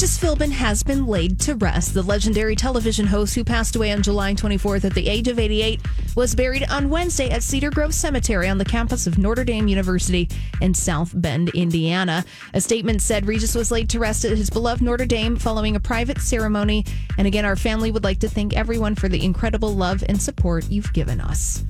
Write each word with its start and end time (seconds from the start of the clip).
Regis 0.00 0.18
Philbin 0.18 0.50
has 0.50 0.82
been 0.82 1.06
laid 1.06 1.38
to 1.40 1.54
rest. 1.56 1.92
The 1.92 2.02
legendary 2.02 2.56
television 2.56 3.06
host 3.06 3.34
who 3.34 3.44
passed 3.44 3.76
away 3.76 3.92
on 3.92 4.00
July 4.00 4.32
24th 4.32 4.86
at 4.86 4.94
the 4.94 5.06
age 5.06 5.28
of 5.28 5.38
88 5.38 5.78
was 6.16 6.34
buried 6.34 6.64
on 6.70 6.88
Wednesday 6.88 7.28
at 7.28 7.42
Cedar 7.42 7.68
Grove 7.68 7.92
Cemetery 7.92 8.48
on 8.48 8.56
the 8.56 8.64
campus 8.64 9.06
of 9.06 9.18
Notre 9.18 9.44
Dame 9.44 9.68
University 9.68 10.26
in 10.62 10.72
South 10.72 11.12
Bend, 11.14 11.50
Indiana. 11.50 12.24
A 12.54 12.62
statement 12.62 13.02
said 13.02 13.26
Regis 13.26 13.54
was 13.54 13.70
laid 13.70 13.90
to 13.90 13.98
rest 13.98 14.24
at 14.24 14.38
his 14.38 14.48
beloved 14.48 14.80
Notre 14.80 15.04
Dame 15.04 15.36
following 15.36 15.76
a 15.76 15.80
private 15.80 16.22
ceremony. 16.22 16.86
And 17.18 17.26
again, 17.26 17.44
our 17.44 17.54
family 17.54 17.90
would 17.90 18.02
like 18.02 18.20
to 18.20 18.28
thank 18.30 18.56
everyone 18.56 18.94
for 18.94 19.10
the 19.10 19.22
incredible 19.22 19.74
love 19.74 20.02
and 20.08 20.18
support 20.18 20.70
you've 20.70 20.94
given 20.94 21.20
us. 21.20 21.62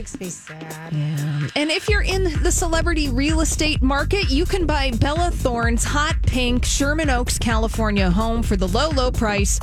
Makes 0.00 0.18
me 0.18 0.30
sad. 0.30 0.92
Yeah. 0.92 1.48
And 1.56 1.70
if 1.70 1.86
you're 1.86 2.00
in 2.00 2.24
the 2.42 2.50
celebrity 2.50 3.10
real 3.10 3.42
estate 3.42 3.82
market, 3.82 4.30
you 4.30 4.46
can 4.46 4.64
buy 4.64 4.92
Bella 4.92 5.30
Thorne's 5.30 5.84
hot 5.84 6.16
pink 6.22 6.64
Sherman 6.64 7.10
Oaks, 7.10 7.38
California 7.38 8.08
home 8.08 8.42
for 8.42 8.56
the 8.56 8.66
low, 8.68 8.88
low 8.88 9.10
price 9.10 9.60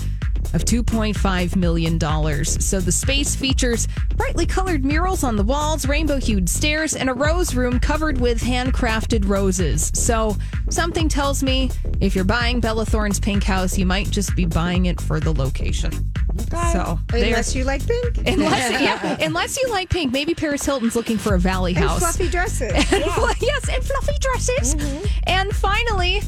of 0.53 0.63
$2.5 0.63 1.55
million. 1.55 1.99
So 2.45 2.80
the 2.80 2.91
space 2.91 3.35
features 3.35 3.88
brightly 4.15 4.45
colored 4.45 4.85
murals 4.85 5.23
on 5.23 5.38
the 5.38 5.43
walls, 5.43 5.88
rainbow 5.88 6.19
hued 6.19 6.47
stairs, 6.47 6.95
and 6.95 7.09
a 7.09 7.15
rose 7.15 7.55
room 7.55 7.80
covered 7.80 8.19
with 8.19 8.39
handcrafted 8.39 9.27
roses. 9.27 9.91
So 9.95 10.38
something 10.69 11.09
tells 11.09 11.41
me 11.41 11.71
if 11.99 12.13
you're 12.15 12.25
buying 12.25 12.59
Bella 12.59 12.85
Thorne's 12.85 13.19
pink 13.19 13.43
house, 13.43 13.75
you 13.75 13.88
might 13.88 14.11
just 14.11 14.35
be 14.35 14.45
buying 14.45 14.85
it 14.85 15.02
for 15.02 15.19
the 15.19 15.33
location. 15.33 16.13
Okay. 16.41 16.71
So 16.73 16.99
unless 17.13 17.55
you 17.55 17.63
like 17.63 17.85
pink, 17.85 18.17
unless 18.25 18.81
yeah, 18.81 19.17
unless 19.21 19.61
you 19.61 19.69
like 19.69 19.89
pink, 19.89 20.11
maybe 20.11 20.33
Paris 20.33 20.66
Hilton's 20.66 20.95
looking 20.95 21.17
for 21.17 21.35
a 21.35 21.39
valley 21.39 21.73
and 21.75 21.83
house, 21.83 21.99
fluffy 21.99 22.30
dresses. 22.30 22.71
And, 22.93 23.05
yeah. 23.05 23.33
yes, 23.41 23.69
and 23.69 23.83
fluffy 23.83 24.17
dresses. 24.19 24.75
Mm-hmm. 24.75 25.05
And 25.27 25.55
finally, 25.55 26.21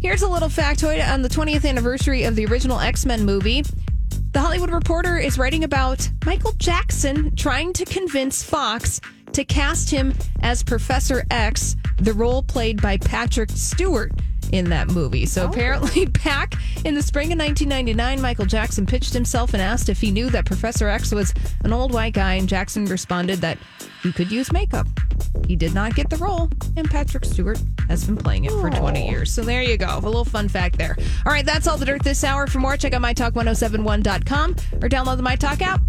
Here's 0.00 0.22
a 0.22 0.28
little 0.28 0.48
factoid 0.48 1.04
on 1.04 1.22
the 1.22 1.28
20th 1.28 1.68
anniversary 1.68 2.22
of 2.22 2.36
the 2.36 2.46
original 2.46 2.78
X 2.78 3.04
Men 3.04 3.24
movie. 3.24 3.64
The 4.30 4.38
Hollywood 4.38 4.70
Reporter 4.70 5.18
is 5.18 5.38
writing 5.38 5.64
about 5.64 6.08
Michael 6.24 6.52
Jackson 6.52 7.34
trying 7.34 7.72
to 7.72 7.84
convince 7.84 8.44
Fox 8.44 9.00
to 9.32 9.44
cast 9.44 9.90
him 9.90 10.14
as 10.40 10.62
Professor 10.62 11.24
X, 11.32 11.74
the 11.96 12.12
role 12.12 12.44
played 12.44 12.80
by 12.80 12.96
Patrick 12.98 13.50
Stewart 13.50 14.12
in 14.52 14.70
that 14.70 14.88
movie. 14.88 15.26
So 15.26 15.44
oh. 15.44 15.48
apparently, 15.48 16.06
back 16.24 16.54
in 16.84 16.94
the 16.94 17.02
spring 17.02 17.32
of 17.32 17.38
1999, 17.38 18.20
Michael 18.20 18.46
Jackson 18.46 18.86
pitched 18.86 19.12
himself 19.12 19.54
and 19.54 19.62
asked 19.62 19.88
if 19.88 20.00
he 20.00 20.10
knew 20.10 20.30
that 20.30 20.44
Professor 20.44 20.88
X 20.88 21.12
was 21.12 21.34
an 21.64 21.72
old 21.72 21.92
white 21.92 22.14
guy, 22.14 22.34
and 22.34 22.48
Jackson 22.48 22.84
responded 22.86 23.40
that 23.40 23.58
he 24.02 24.12
could 24.12 24.30
use 24.30 24.52
makeup. 24.52 24.86
He 25.46 25.56
did 25.56 25.74
not 25.74 25.94
get 25.94 26.10
the 26.10 26.16
role, 26.16 26.50
and 26.76 26.90
Patrick 26.90 27.24
Stewart 27.24 27.60
has 27.88 28.04
been 28.04 28.16
playing 28.16 28.44
it 28.44 28.52
for 28.52 28.70
20 28.70 29.08
years. 29.08 29.32
So 29.32 29.42
there 29.42 29.62
you 29.62 29.76
go. 29.76 29.98
A 29.98 30.00
little 30.00 30.24
fun 30.24 30.48
fact 30.48 30.78
there. 30.78 30.96
All 31.26 31.32
right, 31.32 31.44
that's 31.44 31.66
all 31.66 31.76
the 31.76 31.86
dirt 31.86 32.02
this 32.02 32.22
hour. 32.24 32.46
For 32.46 32.58
more, 32.58 32.76
check 32.76 32.92
out 32.92 33.02
mytalk1071.com 33.02 34.50
or 34.50 34.88
download 34.88 35.16
the 35.16 35.22
MyTalk 35.22 35.62
app. 35.62 35.80